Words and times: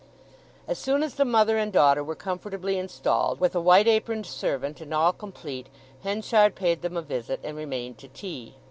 As 0.67 0.79
soon 0.79 1.03
as 1.03 1.13
the 1.13 1.25
mother 1.25 1.59
and 1.59 1.71
daughter 1.71 2.03
were 2.03 2.15
comfortably 2.15 2.79
installed, 2.79 3.39
with 3.39 3.53
a 3.55 3.61
white 3.61 3.87
aproned 3.87 4.25
servant 4.25 4.81
and 4.81 4.95
all 4.95 5.13
complete, 5.13 5.67
Henchard 6.01 6.55
paid 6.55 6.81
them 6.81 6.97
a 6.97 7.03
visit, 7.03 7.39
and 7.43 7.55
remained 7.55 7.99
to 7.99 8.07
tea. 8.07 8.55